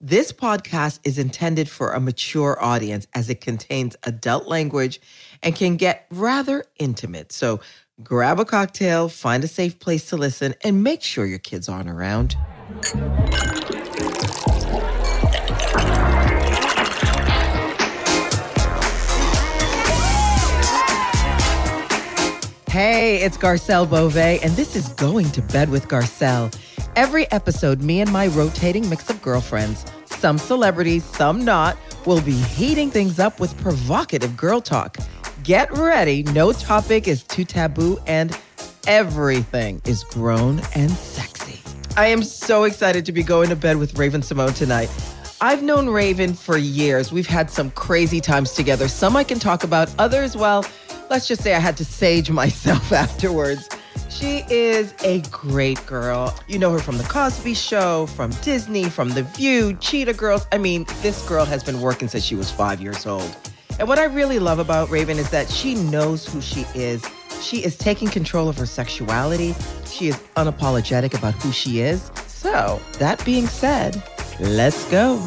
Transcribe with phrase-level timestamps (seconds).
[0.00, 5.00] This podcast is intended for a mature audience as it contains adult language
[5.42, 7.32] and can get rather intimate.
[7.32, 7.58] So
[8.00, 11.90] grab a cocktail, find a safe place to listen, and make sure your kids aren't
[11.90, 12.36] around.
[22.68, 26.54] Hey, it's Garcelle Beauvais, and this is Going to Bed with Garcelle.
[26.98, 31.76] Every episode, me and my rotating mix of girlfriends, some celebrities, some not,
[32.06, 34.96] will be heating things up with provocative girl talk.
[35.44, 38.36] Get ready, no topic is too taboo, and
[38.88, 41.60] everything is grown and sexy.
[41.96, 44.90] I am so excited to be going to bed with Raven-Symoné tonight.
[45.40, 47.12] I've known Raven for years.
[47.12, 48.88] We've had some crazy times together.
[48.88, 50.66] Some I can talk about, others, well,
[51.10, 53.68] let's just say I had to sage myself afterwards.
[54.08, 56.34] She is a great girl.
[56.48, 60.46] You know her from The Cosby Show, from Disney, from The View, Cheetah Girls.
[60.52, 63.36] I mean, this girl has been working since she was five years old.
[63.78, 67.04] And what I really love about Raven is that she knows who she is.
[67.40, 69.54] She is taking control of her sexuality.
[69.86, 72.10] She is unapologetic about who she is.
[72.26, 74.02] So, that being said,
[74.40, 75.18] let's go.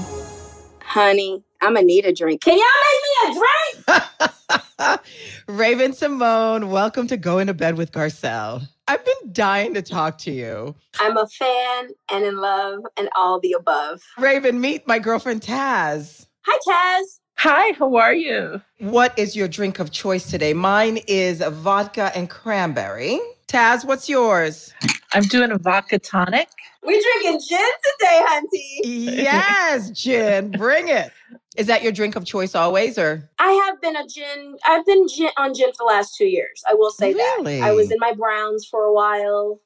[0.81, 2.41] Honey, I'm gonna need a drink.
[2.41, 4.63] Can y'all make me a drink?
[5.47, 8.67] Raven-Symoné, welcome to Going to Bed with Garcelle.
[8.87, 10.75] I've been dying to talk to you.
[10.99, 14.01] I'm a fan and in love and all the above.
[14.17, 16.25] Raven, meet my girlfriend Taz.
[16.45, 17.19] Hi, Taz.
[17.37, 18.61] Hi, how are you?
[18.79, 20.53] What is your drink of choice today?
[20.53, 23.19] Mine is vodka and cranberry.
[23.47, 24.73] Taz, what's yours?
[25.13, 26.49] I'm doing a vodka tonic.
[26.83, 27.59] We're drinking gin
[27.99, 28.79] today, Hunty.
[28.83, 30.51] Yes, gin.
[30.51, 31.11] Bring it.
[31.57, 33.29] Is that your drink of choice always or?
[33.37, 34.55] I have been a gin.
[34.65, 36.63] I've been gin, on gin for the last two years.
[36.69, 37.59] I will say Really?
[37.59, 37.67] that.
[37.67, 39.59] I was in my browns for a while.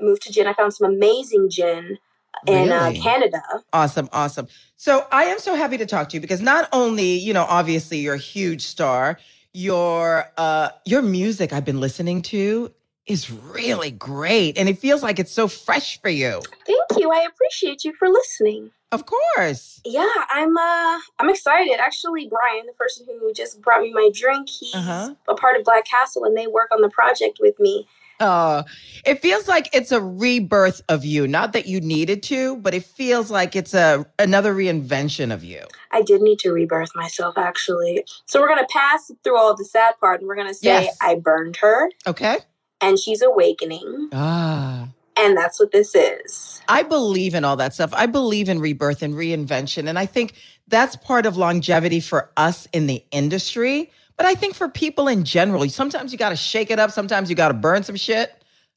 [0.00, 0.46] I moved to gin.
[0.46, 1.98] I found some amazing gin
[2.46, 3.40] in uh, Canada.
[3.72, 4.48] Awesome, awesome.
[4.76, 7.98] So I am so happy to talk to you because not only, you know, obviously
[7.98, 9.18] you're a huge star,
[9.52, 12.72] your uh your music I've been listening to
[13.06, 16.40] is really great and it feels like it's so fresh for you.
[16.66, 17.10] Thank you.
[17.10, 18.70] I appreciate you for listening.
[18.92, 19.80] Of course.
[19.84, 21.78] Yeah, I'm uh I'm excited.
[21.78, 25.14] Actually, Brian, the person who just brought me my drink, he's Uh-huh.
[25.28, 27.86] a part of Black Castle and they work on the project with me.
[28.18, 28.64] Uh,
[29.06, 31.26] it feels like it's a rebirth of you.
[31.26, 35.62] Not that you needed to, but it feels like it's a another reinvention of you.
[35.92, 38.04] I did need to rebirth myself actually.
[38.26, 40.96] So we're gonna pass through all the sad part and we're gonna say Yes.
[41.00, 42.38] I burned her Okay.
[42.80, 44.10] and she's awakening.
[44.12, 44.88] Ah.
[45.16, 46.62] And that's what this is.
[46.68, 47.92] I believe in all that stuff.
[47.92, 49.88] I believe in rebirth and reinvention.
[49.88, 50.34] And I think
[50.68, 53.90] that's part of longevity for us in the industry.
[54.16, 56.90] But I think for people in general, sometimes you got to shake it up.
[56.90, 58.32] Sometimes you got to burn some shit.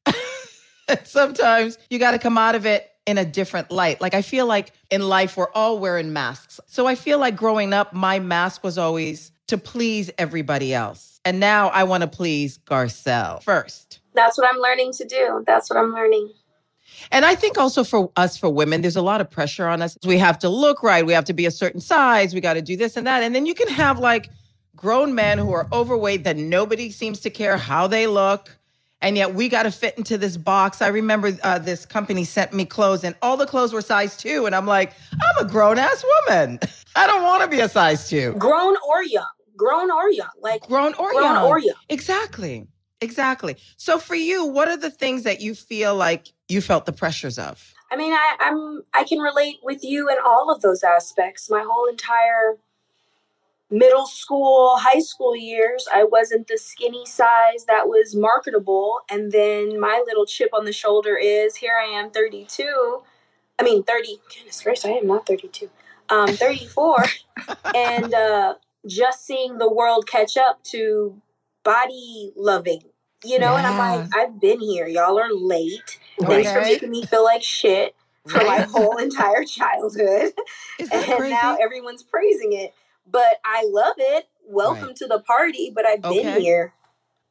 [1.03, 4.01] sometimes you got to come out of it in a different light.
[4.01, 6.59] Like I feel like in life, we're all wearing masks.
[6.67, 11.19] So I feel like growing up, my mask was always to please everybody else.
[11.23, 13.99] And now I want to please Garcelle first.
[14.13, 15.43] That's what I'm learning to do.
[15.45, 16.31] That's what I'm learning.
[17.11, 19.97] And I think also for us, for women, there's a lot of pressure on us.
[20.05, 21.05] We have to look right.
[21.05, 22.33] We have to be a certain size.
[22.33, 23.23] We got to do this and that.
[23.23, 24.29] And then you can have like
[24.75, 28.57] grown men who are overweight that nobody seems to care how they look.
[29.01, 30.81] And yet we got to fit into this box.
[30.81, 34.45] I remember uh, this company sent me clothes and all the clothes were size two.
[34.45, 36.59] And I'm like, I'm a grown ass woman.
[36.95, 38.33] I don't want to be a size two.
[38.33, 39.25] Grown or young.
[39.55, 40.29] Grown or young.
[40.41, 41.45] Like Grown or grown young.
[41.45, 41.75] or young.
[41.89, 42.67] Exactly.
[43.01, 43.57] Exactly.
[43.77, 47.37] So for you, what are the things that you feel like you felt the pressures
[47.37, 47.73] of?
[47.91, 51.49] I mean, I, I'm I can relate with you in all of those aspects.
[51.49, 52.57] My whole entire
[53.69, 58.99] middle school, high school years, I wasn't the skinny size that was marketable.
[59.09, 63.01] And then my little chip on the shoulder is here I am, 32.
[63.59, 64.19] I mean, 30.
[64.33, 65.69] Goodness gracious, I am not 32.
[66.09, 67.05] Um, 34.
[67.75, 68.55] and uh,
[68.87, 71.21] just seeing the world catch up to
[71.63, 72.81] body loving.
[73.25, 74.85] You know, and I'm like, I've been here.
[74.87, 75.99] Y'all are late.
[76.19, 77.95] Thanks for making me feel like shit
[78.27, 80.33] for my whole entire childhood.
[80.79, 81.29] And crazy?
[81.31, 82.73] now everyone's praising it.
[83.09, 84.25] But I love it.
[84.45, 84.95] Welcome Right.
[84.97, 86.41] to the party, but I've been Okay.
[86.41, 86.73] here.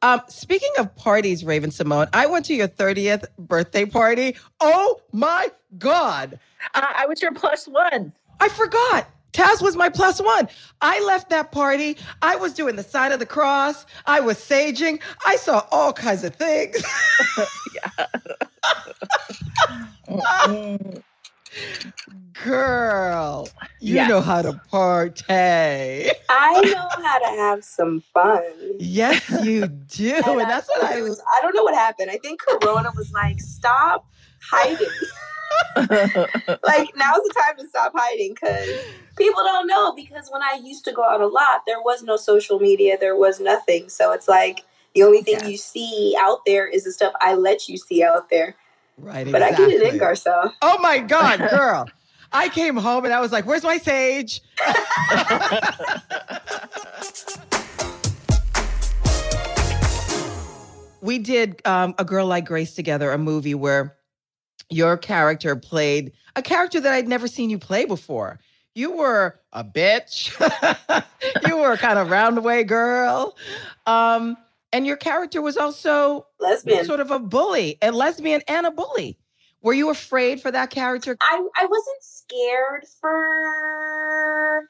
[0.01, 4.35] Um, speaking of parties, Raven-Symoné, I went to your 30th birthday party.
[4.59, 6.39] Oh my God.
[6.73, 8.13] I, I was your plus one.
[8.39, 9.07] I forgot.
[9.33, 10.49] Taz was my plus one.
[10.81, 11.97] I left that party.
[12.21, 13.85] I was doing the sign of the cross.
[14.07, 15.01] I was saging.
[15.25, 16.83] I saw all kinds of things.
[22.33, 23.49] Girl,
[23.79, 24.07] you Yes.
[24.07, 25.23] know how to party.
[26.29, 28.43] I know how to have some fun.
[28.79, 30.39] Yes, you do.
[30.39, 31.09] And And that's what I was.
[31.09, 31.21] was.
[31.37, 32.11] I don't know what happened.
[32.11, 34.07] I think Corona was like, stop
[34.41, 34.89] hiding.
[35.77, 38.67] like now's the time to stop hiding because
[39.17, 39.93] people don't know.
[39.93, 43.15] Because when I used to go out a lot, there was no social media, there
[43.15, 43.89] was nothing.
[43.89, 44.63] So it's like
[44.95, 45.47] the only thing Yeah.
[45.47, 48.55] you see out there is the stuff I let you see out there.
[48.97, 50.31] Right, But I get it in, exactly.
[50.31, 50.53] Garcelle.
[50.61, 51.87] Oh my God, girl.
[52.31, 54.41] I came home and I was like, where's my sage?
[61.01, 63.95] we did um, A Girl Like Grace together, a movie where
[64.69, 68.39] your character played a character that I'd never seen you play before.
[68.75, 70.33] You were a bitch.
[71.47, 73.37] you were kind of roundaway girl.
[73.85, 74.35] Um,
[74.71, 76.83] and your character was also Lesbian.
[76.85, 79.17] sort of a bully, a lesbian and a bully.
[79.61, 81.15] Were you afraid for that character?
[81.21, 84.67] I I wasn't scared for.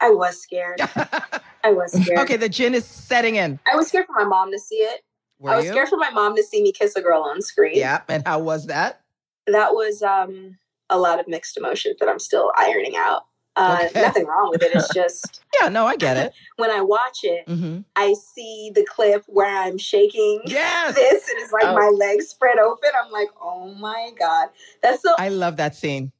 [0.00, 0.80] I was scared.
[1.64, 2.20] I was scared.
[2.20, 3.58] okay, the gin is setting in.
[3.70, 5.02] I was scared for my mom to see it.
[5.38, 5.72] Were I was you?
[5.72, 7.76] scared for my mom to see me kiss a girl on screen.
[7.76, 9.02] Yeah, and how was that?
[9.46, 10.58] That was um
[10.90, 13.22] a lot of mixed emotions that I'm still ironing out.
[13.56, 14.00] Uh, Okay.
[14.02, 14.72] Nothing wrong with it.
[14.72, 16.32] It's just Yeah, no, I get it.
[16.56, 21.38] when I watch it, hmm I see the clip where I'm shaking Yes, this, and
[21.40, 21.74] it's like Oh.
[21.74, 22.90] my legs spread open.
[23.02, 24.48] I'm like, oh my god,
[24.82, 25.14] that's so.
[25.18, 26.12] I love that scene.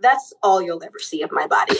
[0.00, 1.76] That's all you'll ever see of my body.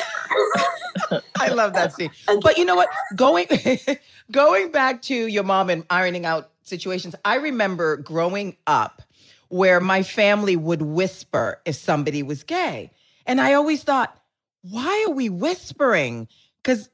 [1.38, 2.10] I love that scene.
[2.40, 2.88] But you know what?
[3.14, 3.46] Going
[4.30, 9.02] going back to your mom and ironing out situations, I remember growing up
[9.48, 12.90] where my family would whisper if somebody was gay.
[13.26, 14.18] And I always thought,
[14.62, 16.28] why are we whispering?
[16.62, 16.88] Because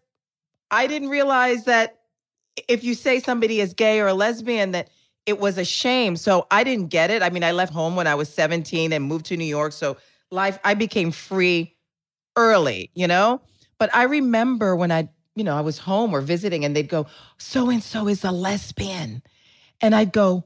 [0.71, 2.01] I didn't realize that
[2.69, 4.89] if you say somebody is gay or a lesbian, that
[5.27, 6.17] it was a shame.
[6.17, 7.23] So I didn't get it.
[7.23, 9.73] I mean, I left home when I was 17 and moved to New York.
[9.73, 9.97] So
[10.31, 11.77] life, I became free
[12.37, 13.41] early, you know?
[13.79, 17.07] But I remember when I, you know, I was home or visiting and they'd go,
[17.39, 19.23] so and so is a lesbian.
[19.81, 20.45] And I'd go,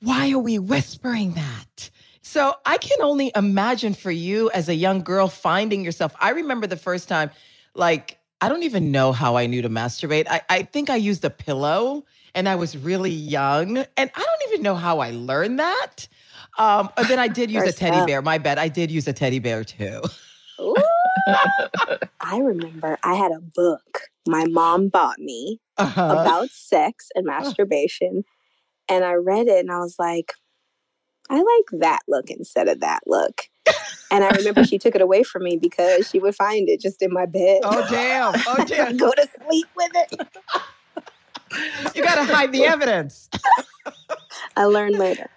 [0.00, 1.90] why are we whispering that?
[2.22, 6.14] So I can only imagine for you as a young girl finding yourself.
[6.20, 7.30] I remember the first time,
[7.74, 10.26] like, I don't even know how I knew to masturbate.
[10.28, 12.04] I, I think I used a pillow
[12.34, 13.78] and I was really young.
[13.78, 16.06] And I don't even know how I learned that.
[16.58, 18.06] Um, but then I did use a teddy up.
[18.06, 18.22] bear.
[18.22, 18.58] My bad.
[18.58, 20.02] I did use a teddy bear too.
[20.60, 20.74] Ooh.
[22.20, 26.16] I remember I had a book my mom bought me Uh-huh.
[26.18, 28.24] about sex and masturbation.
[28.88, 30.32] And I read it and I was like,
[31.30, 33.42] I like that look instead of that look.
[34.10, 37.02] And I remember she took it away from me because she would find it just
[37.02, 37.60] in my bed.
[37.62, 38.34] Oh damn!
[38.46, 38.96] Oh damn!
[38.96, 40.28] Go to sleep with it.
[41.94, 43.28] You gotta hide the evidence.
[44.56, 45.28] I learned later.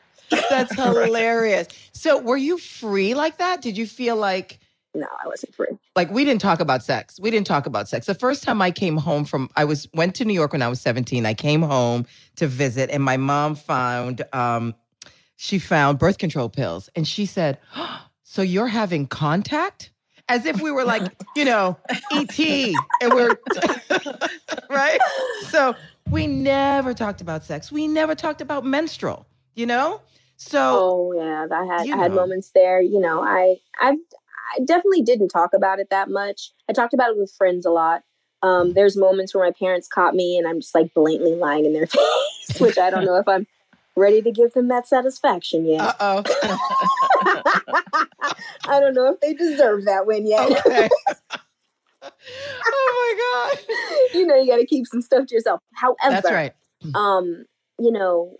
[0.49, 0.73] That's
[1.05, 1.67] hilarious.
[1.93, 3.61] So, were you free like that?
[3.61, 4.59] Did you feel like
[4.95, 5.67] No, I wasn't free.
[5.95, 7.19] like we didn't talk about sex?
[7.19, 8.05] We didn't talk about sex.
[8.07, 10.67] The first time I came home from, I was went to New York when I
[10.67, 11.25] was seventeen.
[11.25, 12.05] I came home
[12.37, 14.73] to visit, and my mom found, um,
[15.35, 17.57] she found birth control pills, and she said,
[18.23, 19.91] "So you're having contact?"
[20.29, 21.77] As if we were like, you know,
[22.13, 22.39] ET,
[23.01, 23.35] and we're
[24.69, 24.99] right.
[25.49, 25.75] So
[26.09, 27.71] we never talked about sex.
[27.71, 29.25] We never talked about menstrual.
[29.55, 30.01] You know.
[30.41, 32.17] So Oh yeah, I had I had know.
[32.21, 32.81] moments there.
[32.81, 36.51] You know, I I I definitely didn't talk about it that much.
[36.67, 38.01] I talked about it with friends a lot.
[38.43, 41.73] Um, there's moments where my parents caught me and I'm just like blatantly lying in
[41.73, 41.85] their
[42.47, 43.45] face, which I don't know if I'm
[43.95, 45.81] ready to give them that satisfaction yet.
[45.81, 46.23] uh oh.
[48.67, 50.49] I don't know if they deserve that win yet.
[50.49, 50.89] Okay.
[52.03, 53.75] oh my god.
[54.15, 55.61] you know, you got to keep some stuff to yourself.
[55.75, 56.53] However, That's right.
[56.95, 57.45] um,
[57.79, 58.37] you know,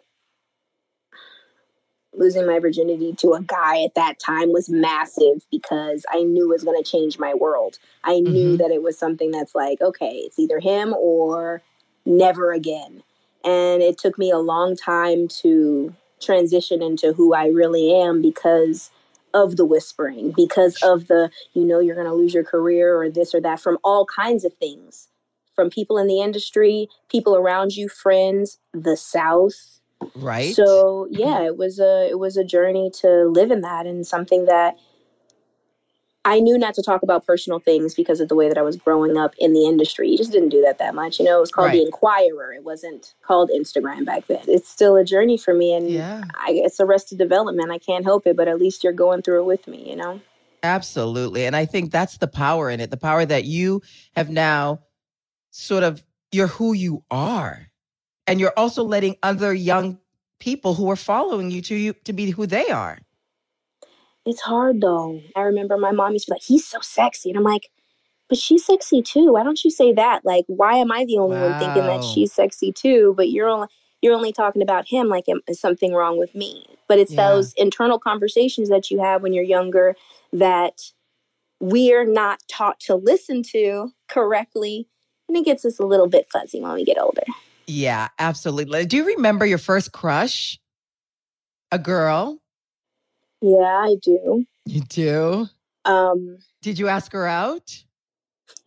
[2.14, 6.54] losing my virginity to a guy at that time was massive because I knew it
[6.56, 7.78] was going to change my world.
[8.04, 8.58] I knew Mhm.
[8.60, 11.62] that it was something that's like, okay, it's either him or
[12.06, 13.04] never again.
[13.44, 18.92] And it took me a long time to transition into who I really am because
[19.34, 23.10] of the whispering, because of the, you know, you're going to lose your career or
[23.10, 25.08] this or that from all kinds of things.
[25.56, 29.80] From people in the industry, people around you, friends, the South,
[30.16, 30.56] Right.
[30.56, 34.46] so yeah, it was a it was a journey to live in that and something
[34.46, 34.76] that
[36.24, 38.76] I knew not to talk about personal things because of the way that I was
[38.76, 40.08] growing up in the industry.
[40.08, 41.18] You just didn't do that that much.
[41.20, 41.78] You know, it was called Right.
[41.78, 42.54] the Inquirer.
[42.54, 44.44] It wasn't called Instagram back then.
[44.48, 46.24] It's still a journey for me, and yeah.
[46.36, 47.72] I, it's arrested development.
[47.72, 49.90] I can't help it, but at least you're going through it with me.
[49.90, 50.22] You know.
[50.64, 51.46] Absolutely.
[51.46, 53.82] And I think that's the power in it the power that you
[54.16, 54.82] have now
[55.50, 57.71] sort of, you're who you are.
[58.28, 60.00] And you're also letting other young
[60.40, 63.00] people who are following you to you to be who they are.
[64.26, 65.22] It's hard though.
[65.36, 67.30] I remember my mom used to be like, he's so sexy.
[67.30, 67.70] And I'm like,
[68.30, 69.34] but she's sexy too.
[69.34, 70.24] Why don't you say that?
[70.24, 73.14] Like, why am I the only one thinking that she's sexy too?
[73.18, 73.68] But you're only
[74.02, 76.66] you're only talking about him like is something wrong with me.
[76.88, 77.30] But it's Yeah.
[77.30, 79.96] those internal conversations that you have when you're younger
[80.34, 80.82] that
[81.60, 84.88] we're not taught to listen to correctly.
[85.28, 87.24] And it gets us a little bit fuzzy when we get older.
[87.68, 88.86] Yeah, absolutely.
[88.86, 90.60] Do you remember your first crush?
[91.72, 92.40] A girl?
[93.42, 94.46] Yeah, I do.
[94.66, 95.48] You do?
[95.86, 97.84] Um Did you ask her out?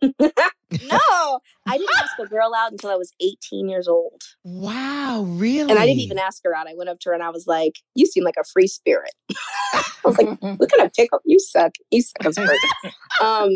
[0.01, 0.11] no,
[1.67, 4.21] I didn't ask a girl out until I was 18 years old.
[4.43, 5.69] Wow, really?
[5.71, 6.67] And I didn't even ask her out.
[6.67, 9.13] I went up to her and I was like, You seem like a free spirit.
[9.73, 11.19] I was like, What kind of pickle?
[11.25, 11.73] You suck.
[11.91, 12.69] You suck as a person.
[13.23, 13.49] um,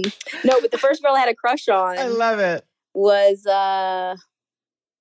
[0.44, 2.66] no, but the first girl I had a crush on I love it.
[2.94, 4.16] was uh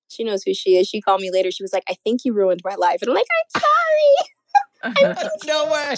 [0.09, 0.88] she knows who she is.
[0.88, 1.50] She called me later.
[1.50, 3.03] She was like, I think you ruined my life.
[3.03, 5.05] And I'm like, I'm sorry.
[5.17, 5.95] I no way.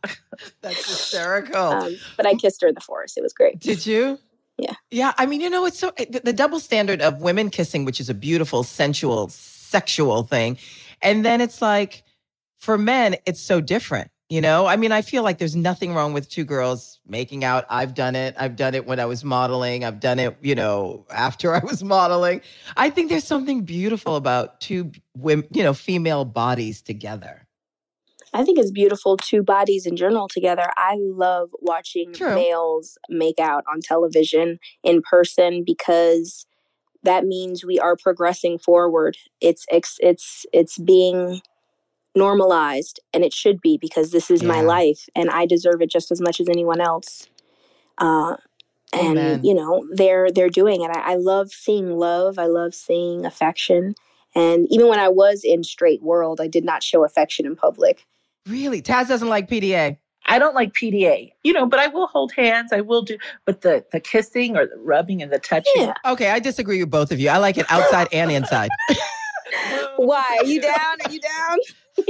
[0.60, 1.56] That's hysterical.
[1.56, 3.18] Um, but I kissed her in the forest.
[3.18, 3.60] It was great.
[3.60, 4.18] Did you?
[4.58, 4.74] Yeah.
[4.90, 5.12] Yeah.
[5.18, 8.08] I mean, you know, it's so the, the double standard of women kissing, which is
[8.08, 10.58] a beautiful, sensual, sexual thing.
[11.00, 12.04] And then it's like
[12.58, 14.10] for men, it's so different.
[14.32, 17.66] You know, I mean, I feel like there's nothing wrong with two girls making out.
[17.68, 18.34] I've done it.
[18.38, 19.84] I've done it when I was modeling.
[19.84, 22.40] I've done it, you know, after I was modeling.
[22.74, 27.46] I think there's something beautiful about two women, you know, female bodies together.
[28.32, 30.70] I think it's beautiful two bodies in general together.
[30.78, 32.34] I love watching True.
[32.34, 36.46] males make out on television in person because
[37.02, 39.18] that means we are progressing forward.
[39.42, 41.42] It's it's it's it's being
[42.14, 46.10] normalized and it should be because this is my life and I deserve it just
[46.10, 47.28] as much as anyone else.
[47.98, 48.36] Uh
[48.92, 49.44] and Amen.
[49.44, 50.90] you know they're they're doing it.
[50.90, 52.38] I, I love seeing love.
[52.38, 53.94] I love seeing affection.
[54.34, 58.06] And even when I was in straight world, I did not show affection in public.
[58.46, 58.80] Really?
[58.80, 59.98] Taz doesn't like PDA.
[60.26, 62.72] I don't like PDA, you know, but I will hold hands.
[62.72, 65.72] I will do, but the the kissing or the rubbing and the touching.
[65.76, 65.94] Yeah.
[66.06, 67.28] Okay, I disagree with both of you.
[67.28, 68.70] I like it outside and inside.
[69.96, 70.38] Why?
[70.40, 70.96] Are you down?
[71.04, 71.58] Are you down?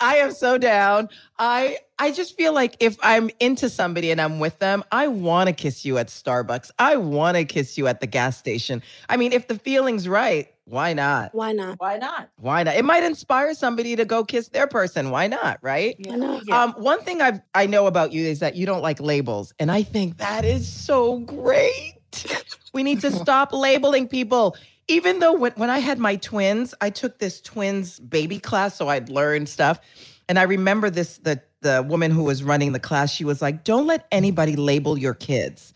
[0.00, 1.08] I am so down.
[1.38, 5.48] I I just feel like if I'm into somebody and I'm with them, I want
[5.48, 6.70] to kiss you at Starbucks.
[6.78, 8.82] I want to kiss you at the gas station.
[9.08, 11.34] I mean, if the feeling's right, why not?
[11.34, 11.78] Why not?
[11.78, 12.30] Why not?
[12.36, 12.76] Why not?
[12.76, 15.10] It might inspire somebody to go kiss their person.
[15.10, 15.58] Why not?
[15.62, 15.96] Right?
[16.04, 16.42] Why not?
[16.46, 16.62] Yeah.
[16.62, 19.70] Um, one thing I I know about you is that you don't like labels, and
[19.70, 21.94] I think that is so great.
[22.74, 24.56] We need to stop labeling people.
[24.92, 28.88] Even though when, when I had my twins, I took this twins baby class, so
[28.88, 29.80] I'd learn stuff.
[30.28, 33.64] And I remember this the the woman who was running the class, she was like,
[33.64, 35.72] Don't let anybody label your kids.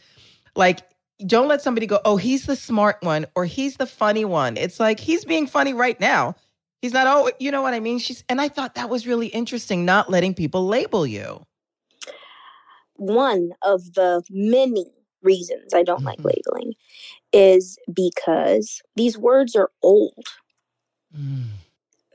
[0.54, 0.80] Like,
[1.24, 4.56] don't let somebody go, oh, he's the smart one or he's the funny one.
[4.56, 6.34] It's like he's being funny right now.
[6.82, 7.98] He's not, oh, you know what I mean?
[7.98, 11.42] She's and I thought that was really interesting, not letting people label you.
[12.96, 14.86] One of the many
[15.26, 16.32] reasons I don't like Mhm.
[16.32, 16.74] labeling
[17.32, 20.26] is because these words are old.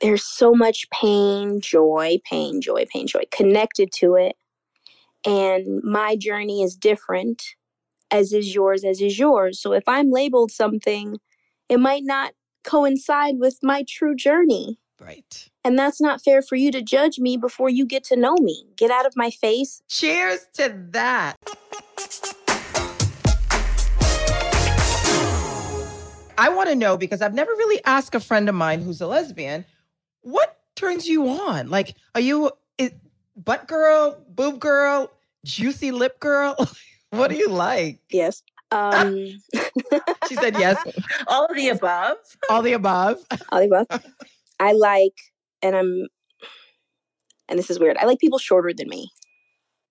[0.02, 4.36] There's so much pain, joy, pain, joy, pain, joy connected to it.
[5.26, 7.44] And my journey is different,
[8.10, 9.60] as is yours, as is yours.
[9.62, 11.18] So if I'm labeled something,
[11.70, 14.80] it might not coincide with my true journey.
[15.00, 15.50] Right.
[15.64, 18.66] And that's not fair for you to judge me before you get to know me.
[18.76, 19.84] Get out of my face.
[19.88, 21.36] Cheers to that.
[26.38, 29.08] I want to know because I've never really asked a friend of mine who's a
[29.08, 29.66] lesbian,
[30.22, 31.70] what turns you on?
[31.70, 32.92] Like, are you is,
[33.36, 35.12] butt girl, boob girl,
[35.46, 36.56] juicy lip girl?
[37.12, 38.00] what do you like?
[38.10, 38.44] Yes.
[38.72, 39.42] Um,
[40.30, 40.78] She said yes,
[41.28, 42.18] All of the above.
[42.50, 43.18] all the above.
[43.50, 43.88] All the above.
[44.60, 45.18] I like,
[45.62, 46.08] and I'm,
[47.50, 47.98] and this is weird.
[47.98, 49.10] I like people shorter than me.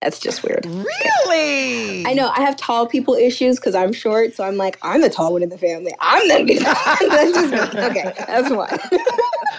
[0.01, 0.65] That's just weird.
[0.65, 2.05] Really?
[2.07, 5.09] I know I have tall people issues because I'm short, so I'm like I'm the
[5.09, 5.93] tall one in the family.
[5.99, 6.55] I'm the
[7.09, 7.81] that's just me.
[7.85, 8.77] Okay, that's why.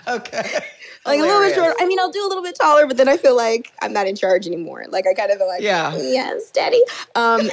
[0.08, 0.42] Okay.
[1.06, 1.54] like a little bit Hilarious.
[1.54, 1.74] shorter.
[1.78, 4.08] I mean, I'll do a little bit taller, but then I feel like I'm not
[4.08, 4.84] in charge anymore.
[4.88, 5.94] Like I kind of feel like Yeah.
[5.96, 6.82] yes, daddy.
[7.14, 7.48] Um,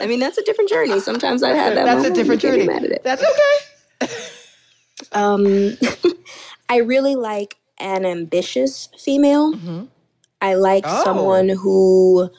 [0.00, 0.98] I mean, that's a different journey.
[1.00, 1.84] Sometimes I've had that.
[1.84, 2.66] That's a different journey.
[2.66, 3.02] Mad at it.
[3.04, 4.14] That's okay.
[5.12, 5.76] Um,
[6.70, 9.54] I really like an ambitious female.
[9.54, 9.88] Mhm.
[10.40, 11.04] I like Oh.
[11.04, 12.30] someone who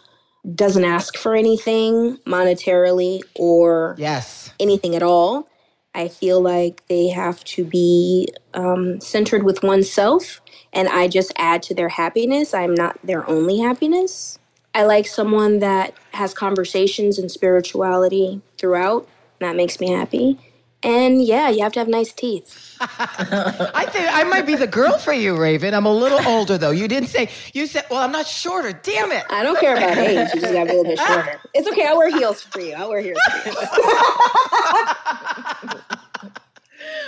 [0.56, 4.52] doesn't ask for anything monetarily or Yes.
[4.60, 5.48] anything at all.
[5.94, 10.40] I feel like they have to be um, centered with oneself,
[10.72, 12.54] and I just add to their happiness.
[12.54, 14.40] I'm not their only happiness.
[14.74, 19.08] I like someone that has conversations and spirituality throughout.
[19.40, 20.40] That makes me happy.
[20.82, 22.78] And yeah, you have to have nice teeth.
[22.82, 25.74] I think I might be the girl for you, Raven.
[25.74, 26.72] I'm a little older though.
[26.72, 28.72] You didn't say you said, well, I'm not shorter.
[28.72, 29.26] Damn it.
[29.30, 30.30] I don't care about age.
[30.34, 31.42] You just gotta be a little bit shorter.
[31.54, 31.86] It's okay.
[31.86, 32.74] I'll wear heels for you.
[32.76, 33.56] I'll wear heels for you.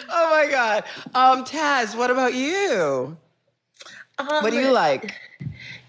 [0.10, 0.84] oh my God.
[1.16, 3.18] Um, Taz, what about you?
[4.20, 5.16] Um, What do you like?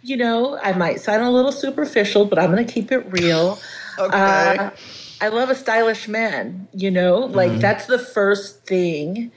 [0.02, 3.58] You know, I might sound a little superficial, but I'm going to keep it real.
[3.98, 4.16] Okay.
[4.18, 4.70] Uh,
[5.22, 9.30] I love a stylish man, you know, like that's the first thing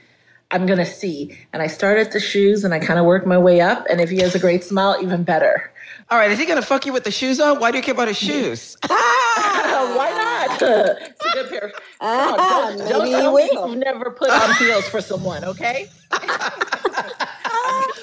[0.50, 1.38] I'm going to see.
[1.52, 3.86] And I start at the shoes and I kind of work my way up.
[3.88, 5.72] And if he has a great smile, even better.
[6.10, 7.58] All right, is he gonna fuck you with the shoes on?
[7.58, 8.76] Why do you care about his shoes?
[8.86, 10.62] Why not?
[11.02, 11.72] it's a good pair.
[12.00, 13.68] Come on, Ah, don't, don't maybe tell he me will.
[13.70, 15.88] you've never put on heels for someone, okay?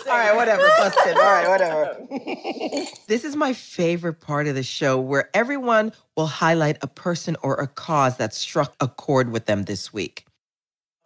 [0.08, 1.16] All right, whatever, busted.
[1.16, 2.08] All right, whatever.
[3.08, 7.56] this is my favorite part of the show where everyone will highlight a person or
[7.56, 10.26] a cause that struck a chord with them this week.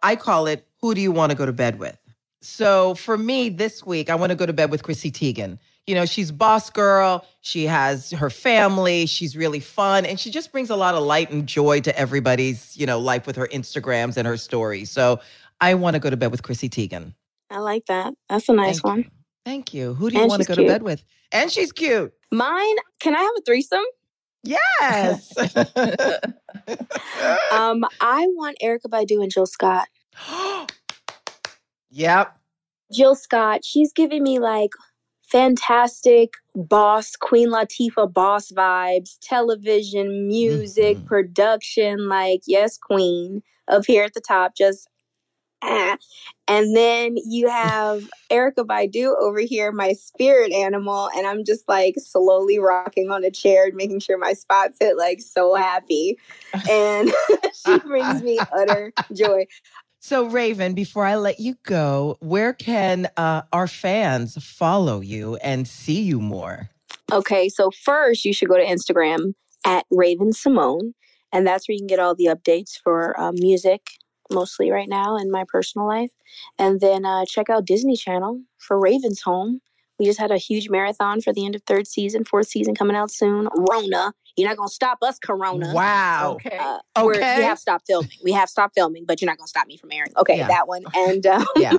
[0.02, 1.98] I call it Who Do You Want to Go to Bed With?
[2.40, 5.58] So for me this week, I want to go to bed with Chrissy Teigen.
[5.86, 10.52] You know, she's boss girl, she has her family, she's really fun, and she just
[10.52, 14.16] brings a lot of light and joy to everybody's, you know, life with her Instagrams
[14.16, 14.90] and her stories.
[14.90, 15.20] So
[15.60, 17.14] I want to go to bed with Chrissy Teigen.
[17.50, 18.14] I like that.
[18.28, 18.98] That's a nice Thank one.
[18.98, 19.10] you.
[19.44, 19.94] Thank you.
[19.94, 21.04] Who do you And want to go to bed with?
[21.32, 22.12] And she's cute.
[22.32, 23.84] Mine, can I have a threesome?
[24.44, 25.32] Yes.
[27.50, 29.88] Um, I want Erykah Badu and Jill Scott.
[31.90, 32.36] yep.
[32.92, 34.70] Jill Scott, she's giving me like
[35.30, 41.06] fantastic boss, Queen Latifah boss vibes, television, music, Mhm.
[41.06, 44.88] production, like, yes, Queen, up here at the top, just
[45.62, 45.96] ah.
[46.46, 51.94] And then you have Erykah Badu over here, my spirit animal, and I'm just like
[51.98, 56.18] slowly rocking on a chair and making sure my spots hit like so happy.
[56.70, 57.12] And
[57.66, 59.46] she brings me utter joy.
[60.00, 65.66] So, Raven, before I let you go, where can uh, our fans follow you and
[65.66, 66.70] see you more?
[67.12, 69.34] Okay, so first you should go to Instagram
[69.66, 70.92] at Raven-Symoné,
[71.32, 73.82] and that's where you can get all the updates for uh, music,
[74.30, 76.10] mostly right now, in my personal life.
[76.58, 79.60] And then uh, check out Disney Channel for Raven's Home.
[79.98, 82.94] We just had a huge marathon for the end of third season, fourth season coming
[82.94, 83.48] out soon.
[83.68, 85.72] Rona, you're not gonna stop us, Corona.
[85.74, 86.34] Wow.
[86.34, 86.56] Okay.
[86.56, 87.38] Uh, we're- Okay.
[87.38, 88.10] we have stopped filming.
[88.22, 90.12] We have stopped filming, but you're not gonna stop me from airing.
[90.16, 90.46] Okay, Yeah.
[90.46, 90.84] that one.
[90.94, 91.72] And um, Yeah.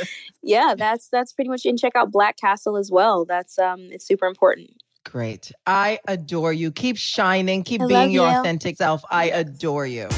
[0.42, 1.66] yeah, that's that's pretty much.
[1.66, 1.70] It.
[1.70, 3.26] And check out Black Castle as well.
[3.26, 4.70] That's um, it's super important.
[5.04, 5.52] Great.
[5.66, 6.70] I adore you.
[6.72, 7.62] Keep shining.
[7.62, 8.36] Keep I being your you.
[8.38, 9.04] authentic self.
[9.10, 10.08] I adore you.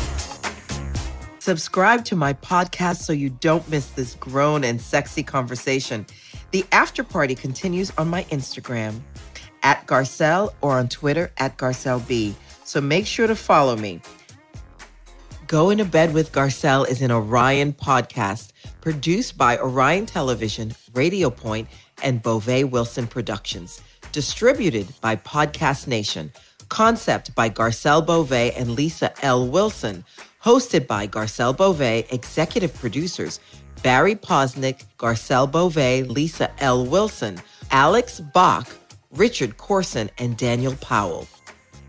[1.48, 6.04] Subscribe to my podcast so you don't miss this grown and sexy conversation.
[6.50, 9.00] The after party continues on my Instagram
[9.62, 12.34] at Garcelle or on Twitter at GarcelleB.
[12.64, 14.02] So make sure to follow me.
[15.46, 21.66] Go into Bed with Garcelle is an Orion podcast produced by Orion Television, Radio Point,
[22.02, 23.80] and Beauvais Wilson Productions.
[24.12, 26.30] Distributed by Podcast Nation.
[26.68, 29.48] Concept by Garcelle Beauvais and Lisa L.
[29.48, 30.04] Wilson.
[30.48, 33.38] Hosted by Garcelle Beauvais, executive producers
[33.82, 36.86] Barry Posnick, Garcelle Beauvais, Lisa L.
[36.86, 37.38] Wilson,
[37.70, 38.66] Alex Bach,
[39.10, 41.28] Richard Corson, and Daniel Powell.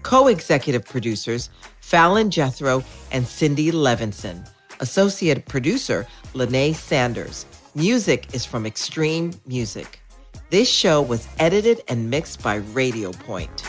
[0.04, 4.46] Co executive producers Fallon Jethro and Cindy Levinson.
[4.82, 7.46] Associate producer Lene Sanders.
[7.76, 10.02] Music is from Extreme Music.
[10.50, 13.69] This show was edited and mixed by Radio Point.